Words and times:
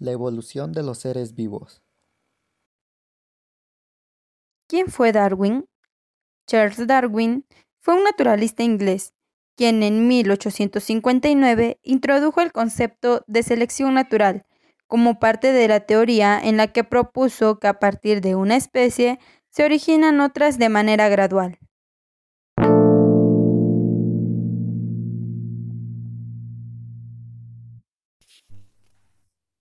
La 0.00 0.12
evolución 0.12 0.72
de 0.72 0.82
los 0.82 0.98
seres 0.98 1.34
vivos. 1.34 1.82
¿Quién 4.66 4.86
fue 4.86 5.12
Darwin? 5.12 5.66
Charles 6.46 6.86
Darwin 6.86 7.44
fue 7.80 7.96
un 7.96 8.04
naturalista 8.04 8.62
inglés, 8.62 9.12
quien 9.56 9.82
en 9.82 10.08
1859 10.08 11.80
introdujo 11.82 12.40
el 12.40 12.50
concepto 12.50 13.22
de 13.26 13.42
selección 13.42 13.92
natural 13.92 14.46
como 14.86 15.20
parte 15.20 15.52
de 15.52 15.68
la 15.68 15.80
teoría 15.80 16.40
en 16.42 16.56
la 16.56 16.68
que 16.72 16.82
propuso 16.82 17.58
que 17.58 17.68
a 17.68 17.78
partir 17.78 18.22
de 18.22 18.34
una 18.34 18.56
especie 18.56 19.20
se 19.50 19.64
originan 19.64 20.22
otras 20.22 20.58
de 20.58 20.70
manera 20.70 21.10
gradual. 21.10 21.58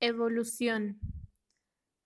Evolución. 0.02 0.98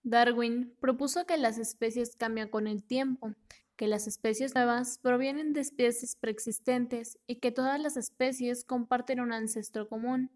Darwin 0.02 0.74
propuso 0.80 1.26
que 1.26 1.36
las 1.36 1.58
especies 1.58 2.16
cambian 2.16 2.48
con 2.48 2.66
el 2.66 2.82
tiempo, 2.82 3.34
que 3.76 3.86
las 3.86 4.08
especies 4.08 4.52
nuevas 4.56 4.98
provienen 4.98 5.52
de 5.52 5.60
especies 5.60 6.16
preexistentes 6.16 7.18
y 7.28 7.36
que 7.36 7.52
todas 7.52 7.80
las 7.80 7.96
especies 7.96 8.64
comparten 8.64 9.20
un 9.20 9.32
ancestro 9.32 9.88
común. 9.88 10.32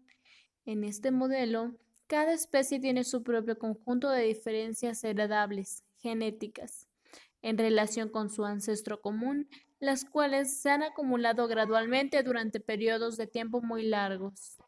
En 0.65 0.85
este 0.85 1.11
modelo, 1.11 1.75
cada 2.07 2.31
especie 2.31 2.79
tiene 2.79 3.03
su 3.03 3.23
propio 3.23 3.59
conjunto 3.59 4.09
de 4.09 4.23
diferencias 4.23 5.03
heredables, 5.03 5.83
genéticas, 5.97 6.87
en 7.41 7.57
relación 7.57 8.07
con 8.07 8.29
su 8.29 8.45
ancestro 8.45 9.01
común, 9.01 9.49
las 9.79 10.05
cuales 10.05 10.61
se 10.61 10.69
han 10.69 10.83
acumulado 10.83 11.47
gradualmente 11.49 12.23
durante 12.23 12.61
periodos 12.61 13.17
de 13.17 13.27
tiempo 13.27 13.61
muy 13.61 13.83
largos. 13.83 14.59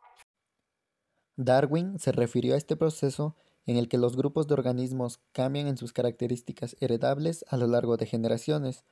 Darwin 1.43 1.97
se 1.97 2.11
refirió 2.11 2.53
a 2.53 2.57
este 2.57 2.75
proceso 2.75 3.35
en 3.65 3.77
el 3.77 3.87
que 3.87 3.97
los 3.97 4.15
grupos 4.15 4.47
de 4.47 4.53
organismos 4.53 5.19
cambian 5.31 5.67
en 5.67 5.77
sus 5.77 5.93
características 5.93 6.75
heredables 6.79 7.45
a 7.49 7.57
lo 7.57 7.67
largo 7.67 7.97
de 7.97 8.05
generaciones, 8.05 8.85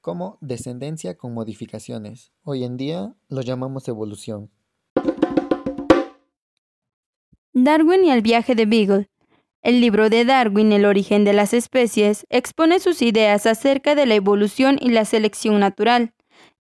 como 0.00 0.38
descendencia 0.40 1.16
con 1.16 1.34
modificaciones. 1.34 2.32
Hoy 2.44 2.64
en 2.64 2.76
día 2.76 3.14
lo 3.28 3.40
llamamos 3.40 3.88
evolución. 3.88 4.50
Darwin 7.52 8.04
y 8.04 8.10
el 8.10 8.22
viaje 8.22 8.54
de 8.54 8.66
Beagle. 8.66 9.08
El 9.62 9.80
libro 9.80 10.08
de 10.10 10.24
Darwin, 10.24 10.72
El 10.72 10.84
origen 10.84 11.24
de 11.24 11.32
las 11.32 11.54
especies, 11.54 12.24
expone 12.30 12.78
sus 12.78 13.02
ideas 13.02 13.46
acerca 13.46 13.96
de 13.96 14.06
la 14.06 14.14
evolución 14.14 14.78
y 14.80 14.90
la 14.90 15.04
selección 15.04 15.58
natural. 15.58 16.12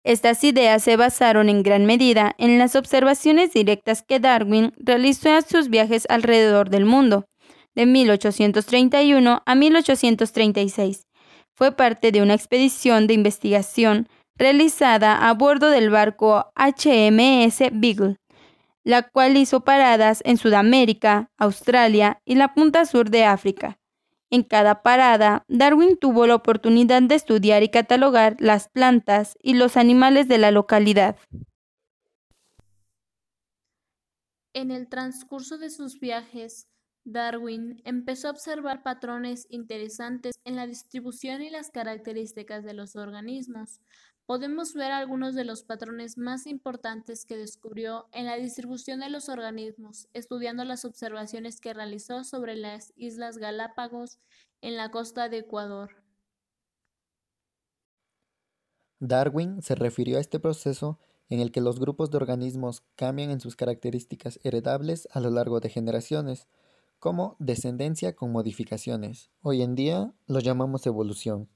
Estas 0.04 0.44
ideas 0.44 0.84
se 0.84 0.98
basaron 0.98 1.50
en 1.50 1.64
gran 1.64 1.86
medida 1.86 2.36
en 2.38 2.60
las 2.60 2.76
observaciones 2.76 3.54
directas 3.54 4.04
que 4.04 4.20
Darwin 4.20 4.72
realizó 4.78 5.30
en 5.30 5.42
sus 5.42 5.70
viajes 5.70 6.06
alrededor 6.10 6.70
del 6.70 6.86
mundo 6.86 7.26
de 7.74 7.86
1831 7.86 9.42
a 9.46 9.56
1836. 9.56 11.08
Fue 11.54 11.72
parte 11.72 12.12
de 12.12 12.22
una 12.22 12.34
expedición 12.34 13.08
de 13.08 13.14
investigación 13.14 14.08
realizada 14.38 15.30
a 15.30 15.34
bordo 15.34 15.70
del 15.70 15.90
barco 15.90 16.52
HMS 16.56 17.72
Beagle, 17.72 18.18
la 18.84 19.04
cual 19.10 19.38
hizo 19.38 19.62
paradas 19.62 20.22
en 20.26 20.38
Sudamérica, 20.38 21.32
Australia 21.38 22.22
y 22.26 22.36
la 22.36 22.54
punta 22.54 22.86
sur 22.86 23.10
de 23.10 23.26
África. 23.26 23.80
En 24.36 24.44
cada 24.44 24.82
parada, 24.82 25.46
Darwin 25.48 25.96
tuvo 25.96 26.28
la 26.28 26.36
oportunidad 26.36 27.02
de 27.02 27.16
estudiar 27.16 27.64
y 27.64 27.70
catalogar 27.70 28.36
las 28.40 28.68
plantas 28.68 29.38
y 29.42 29.54
los 29.54 29.78
animales 29.78 30.28
de 30.28 30.38
la 30.38 30.52
localidad. 30.52 31.16
En 34.54 34.72
el 34.72 34.90
transcurso 34.90 35.58
de 35.58 35.70
sus 35.70 36.02
viajes, 36.02 36.68
Darwin 37.06 37.82
empezó 37.86 38.28
a 38.28 38.32
observar 38.32 38.84
patrones 38.84 39.48
interesantes 39.50 40.36
en 40.44 40.58
la 40.58 40.68
distribución 40.68 41.42
y 41.42 41.50
las 41.50 41.70
características 41.70 42.66
de 42.66 42.74
los 42.74 42.98
organismos. 42.98 43.80
Podemos 44.26 44.74
ver 44.74 44.92
algunos 44.92 45.36
de 45.36 45.44
los 45.44 45.62
patrones 45.64 46.18
más 46.18 46.48
importantes 46.48 47.26
que 47.26 47.38
descubrió 47.38 48.08
en 48.12 48.26
la 48.26 48.38
distribución 48.38 49.00
de 49.00 49.12
los 49.12 49.30
organismos, 49.30 50.08
estudiando 50.14 50.64
las 50.64 50.84
observaciones 50.84 51.62
que 51.62 51.76
realizó 51.76 52.24
sobre 52.24 52.56
las 52.56 52.92
Islas 52.96 53.38
Galápagos 53.38 54.18
en 54.62 54.78
la 54.78 54.90
costa 54.90 55.30
de 55.30 55.40
Ecuador. 55.40 55.92
Darwin 59.00 59.62
se 59.62 59.76
refirió 59.76 60.18
a 60.18 60.22
este 60.22 60.40
proceso 60.40 60.98
en 61.30 61.40
el 61.40 61.52
que 61.52 61.62
los 61.62 61.80
grupos 61.80 62.10
de 62.10 62.18
organismos 62.18 62.84
cambian 62.96 63.30
en 63.30 63.40
sus 63.40 63.56
características 63.56 64.40
heredables 64.44 65.08
a 65.12 65.20
lo 65.20 65.30
largo 65.30 65.60
de 65.60 65.70
generaciones, 65.70 66.48
como 66.98 67.36
descendencia 67.38 68.16
con 68.16 68.32
modificaciones. 68.32 69.30
Hoy 69.42 69.62
en 69.62 69.76
día 69.76 70.16
lo 70.26 70.40
llamamos 70.40 70.88
evolución. 70.88 71.48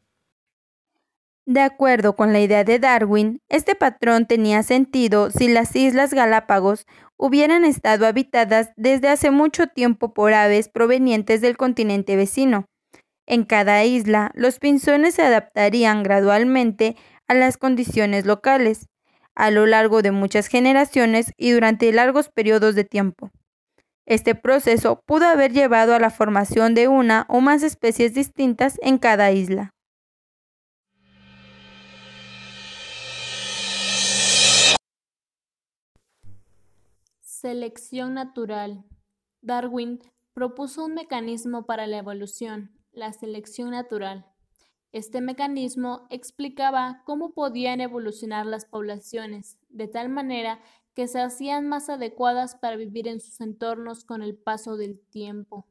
De 1.50 1.62
acuerdo 1.62 2.16
con 2.16 2.32
la 2.32 2.42
idea 2.42 2.64
de 2.64 2.78
Darwin, 2.78 3.42
este 3.50 3.74
patrón 3.74 4.28
tenía 4.28 4.62
sentido 4.62 5.32
si 5.32 5.48
las 5.48 5.76
Islas 5.76 6.14
Galápagos 6.14 6.86
hubieran 7.18 7.66
estado 7.66 8.06
habitadas 8.06 8.70
desde 8.76 9.08
hace 9.10 9.32
mucho 9.32 9.66
tiempo 9.66 10.14
por 10.14 10.32
aves 10.32 10.70
provenientes 10.70 11.42
del 11.42 11.58
continente 11.58 12.16
vecino. 12.16 12.66
En 13.26 13.46
cada 13.46 13.84
isla, 13.84 14.30
los 14.36 14.60
pinzones 14.60 15.16
se 15.16 15.24
adaptarían 15.24 16.04
gradualmente 16.04 16.96
a 17.28 17.34
las 17.34 17.58
condiciones 17.58 18.28
locales, 18.28 18.86
a 19.34 19.50
lo 19.50 19.66
largo 19.66 20.04
de 20.04 20.12
muchas 20.12 20.46
generaciones 20.46 21.34
y 21.36 21.50
durante 21.50 21.92
largos 21.92 22.30
periodos 22.30 22.76
de 22.76 22.84
tiempo. 22.84 23.32
Este 24.06 24.36
proceso 24.36 25.02
pudo 25.04 25.26
haber 25.26 25.52
llevado 25.52 25.96
a 25.96 26.00
la 26.00 26.12
formación 26.12 26.76
de 26.76 26.88
una 26.88 27.26
o 27.28 27.42
más 27.42 27.64
especies 27.64 28.14
distintas 28.14 28.78
en 28.84 29.00
cada 29.00 29.32
isla. 29.32 29.74
Selección 37.42 38.16
natural. 38.16 38.84
Darwin 39.40 40.00
propuso 40.34 40.84
un 40.84 40.94
mecanismo 40.94 41.66
para 41.66 41.88
la 41.88 41.98
evolución, 41.98 42.78
la 42.92 43.14
selección 43.14 43.72
natural. 43.72 44.26
Este 44.92 45.22
mecanismo 45.22 46.06
explicaba 46.10 47.02
cómo 47.06 47.34
podían 47.34 47.80
evolucionar 47.80 48.46
las 48.46 48.66
poblaciones, 48.66 49.58
de 49.70 49.88
tal 49.88 50.10
manera 50.10 50.60
que 50.94 51.08
se 51.08 51.22
hacían 51.22 51.66
más 51.70 51.88
adecuadas 51.88 52.58
para 52.58 52.76
vivir 52.76 53.08
en 53.08 53.22
sus 53.22 53.40
entornos 53.40 54.04
con 54.04 54.22
el 54.22 54.36
paso 54.36 54.76
del 54.76 55.00
tiempo. 55.00 55.66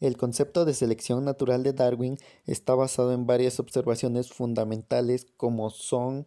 El 0.00 0.18
concepto 0.18 0.66
de 0.66 0.74
selección 0.74 1.24
natural 1.24 1.62
de 1.62 1.72
Darwin 1.72 2.18
está 2.44 2.74
basado 2.74 3.14
en 3.14 3.26
varias 3.26 3.58
observaciones 3.58 4.34
fundamentales 4.34 5.24
como 5.38 5.70
son 5.70 6.26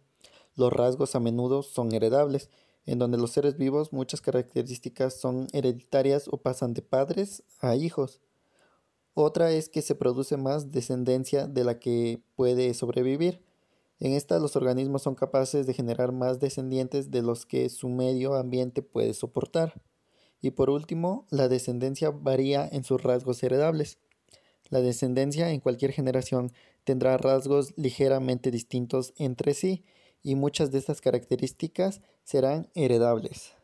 los 0.60 0.72
rasgos 0.72 1.16
a 1.16 1.20
menudo 1.20 1.62
son 1.62 1.92
heredables, 1.92 2.50
en 2.84 2.98
donde 2.98 3.16
los 3.16 3.32
seres 3.32 3.56
vivos 3.56 3.92
muchas 3.92 4.20
características 4.20 5.18
son 5.18 5.48
hereditarias 5.52 6.28
o 6.28 6.36
pasan 6.36 6.74
de 6.74 6.82
padres 6.82 7.42
a 7.60 7.74
hijos. 7.74 8.20
Otra 9.14 9.50
es 9.52 9.68
que 9.68 9.82
se 9.82 9.94
produce 9.94 10.36
más 10.36 10.70
descendencia 10.70 11.48
de 11.48 11.64
la 11.64 11.78
que 11.78 12.22
puede 12.36 12.74
sobrevivir. 12.74 13.42
En 13.98 14.12
esta 14.12 14.38
los 14.38 14.54
organismos 14.54 15.02
son 15.02 15.14
capaces 15.14 15.66
de 15.66 15.74
generar 15.74 16.12
más 16.12 16.40
descendientes 16.40 17.10
de 17.10 17.22
los 17.22 17.46
que 17.46 17.68
su 17.70 17.88
medio 17.88 18.34
ambiente 18.34 18.82
puede 18.82 19.14
soportar. 19.14 19.82
Y 20.42 20.52
por 20.52 20.70
último, 20.70 21.26
la 21.30 21.48
descendencia 21.48 22.10
varía 22.10 22.68
en 22.70 22.84
sus 22.84 23.02
rasgos 23.02 23.42
heredables. 23.42 23.98
La 24.68 24.80
descendencia 24.80 25.50
en 25.50 25.60
cualquier 25.60 25.92
generación 25.92 26.52
tendrá 26.84 27.16
rasgos 27.16 27.72
ligeramente 27.76 28.50
distintos 28.50 29.12
entre 29.16 29.54
sí 29.54 29.84
y 30.22 30.34
muchas 30.34 30.70
de 30.70 30.78
estas 30.78 31.00
características 31.00 32.00
serán 32.22 32.68
heredables. 32.74 33.54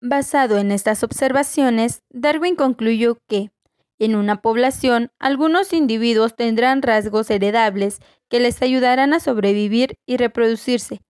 Basado 0.00 0.58
en 0.58 0.72
estas 0.72 1.02
observaciones, 1.02 2.02
Darwin 2.10 2.54
concluyó 2.54 3.18
que 3.28 3.50
en 3.98 4.14
una 4.14 4.42
población, 4.42 5.10
algunos 5.18 5.72
individuos 5.72 6.36
tendrán 6.36 6.82
rasgos 6.82 7.30
heredables 7.30 8.00
que 8.28 8.40
les 8.40 8.60
ayudarán 8.60 9.14
a 9.14 9.20
sobrevivir 9.20 9.98
y 10.04 10.18
reproducirse, 10.18 11.00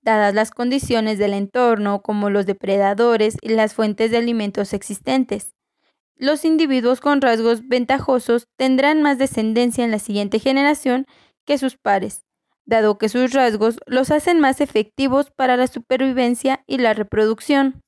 dadas 0.00 0.32
las 0.32 0.52
condiciones 0.52 1.18
del 1.18 1.32
entorno 1.32 2.02
como 2.02 2.30
los 2.30 2.46
depredadores 2.46 3.36
y 3.42 3.48
las 3.48 3.74
fuentes 3.74 4.12
de 4.12 4.18
alimentos 4.18 4.74
existentes. 4.74 5.54
Los 6.14 6.44
individuos 6.44 7.00
con 7.00 7.20
rasgos 7.20 7.66
ventajosos 7.66 8.46
tendrán 8.56 9.02
más 9.02 9.18
descendencia 9.18 9.84
en 9.84 9.90
la 9.90 9.98
siguiente 9.98 10.38
generación 10.38 11.06
que 11.44 11.58
sus 11.58 11.76
pares, 11.76 12.25
dado 12.66 12.98
que 12.98 13.08
sus 13.08 13.32
rasgos 13.32 13.78
los 13.86 14.10
hacen 14.10 14.40
más 14.40 14.60
efectivos 14.60 15.30
para 15.30 15.56
la 15.56 15.68
supervivencia 15.68 16.62
y 16.66 16.78
la 16.78 16.92
reproducción. 16.92 17.80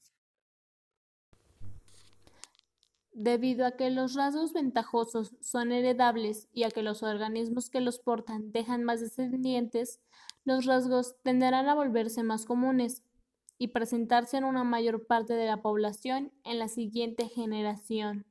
Debido 3.12 3.66
a 3.66 3.72
que 3.72 3.90
los 3.90 4.14
rasgos 4.14 4.52
ventajosos 4.52 5.34
son 5.40 5.72
heredables 5.72 6.48
y 6.52 6.62
a 6.62 6.70
que 6.70 6.84
los 6.84 7.02
organismos 7.02 7.69
que 7.69 7.80
los 7.80 7.98
portan 7.98 8.52
dejan 8.52 8.84
más 8.84 9.00
descendientes, 9.00 10.00
los 10.44 10.66
rasgos 10.66 11.16
tenderán 11.24 11.69
a 11.69 11.74
volverse 11.74 12.22
más 12.22 12.44
comunes. 12.46 13.02
y 13.60 13.69
presentarse 13.69 14.36
en 14.36 14.44
una 14.44 14.62
mayor 14.62 15.08
parte 15.08 15.34
de 15.34 15.46
la 15.46 15.62
población 15.62 16.32
en 16.44 16.60
la 16.60 16.69
siguiente 16.69 17.26
generación. 17.26 18.27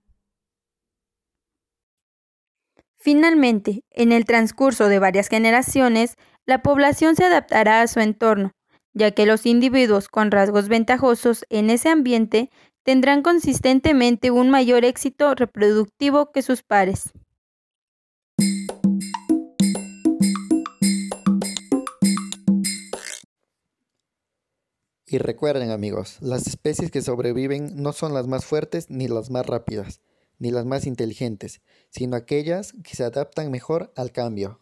Finalmente, 2.99 3.83
en 3.91 4.11
el 4.11 4.25
transcurso 4.25 4.89
de 4.89 4.99
varias 4.99 5.27
generaciones, 5.27 6.15
la 6.45 6.61
población 6.61 7.15
se 7.15 7.25
adaptará 7.25 7.81
a 7.81 7.87
su 7.87 7.99
entorno, 7.99 8.51
ya 8.93 9.11
que 9.11 9.25
los 9.25 9.45
individuos 9.45 10.07
con 10.07 10.31
rasgos 10.31 10.67
ventajosos 10.67 11.45
en 11.49 11.69
ese 11.69 11.89
ambiente 11.89 12.49
tendrán 12.83 13.21
consistentemente 13.21 14.31
un 14.31 14.49
mayor 14.49 14.83
éxito 14.83 15.35
reproductivo 15.35 16.31
que 16.31 16.41
sus 16.41 16.63
pares. 16.63 17.11
Y 25.09 25.19
recuerden 25.19 25.71
amigos, 25.71 26.17
las 26.19 26.47
especies 26.47 26.91
que 26.91 27.01
sobreviven 27.01 27.81
no 27.81 27.93
son 27.93 28.13
las 28.13 28.27
más 28.27 28.45
fuertes 28.45 28.89
ni 28.89 29.07
las 29.07 29.29
más 29.29 29.45
rápidas, 29.45 30.01
ni 30.39 30.51
las 30.51 30.65
más 30.65 30.85
inteligentes, 30.85 31.61
sino 31.89 32.15
aquellas 32.15 32.73
que 32.83 32.95
se 32.95 33.03
adaptan 33.03 33.51
mejor 33.51 33.91
al 33.95 34.11
cambio. 34.11 34.59